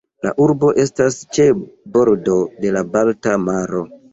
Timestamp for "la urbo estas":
0.25-1.17